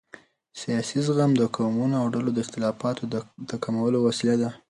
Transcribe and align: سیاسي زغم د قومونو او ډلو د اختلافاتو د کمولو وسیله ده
سیاسي 0.61 0.97
زغم 1.07 1.31
د 1.37 1.43
قومونو 1.55 1.95
او 2.01 2.05
ډلو 2.13 2.29
د 2.33 2.37
اختلافاتو 2.45 3.03
د 3.49 3.51
کمولو 3.63 3.97
وسیله 4.07 4.35
ده 4.41 4.49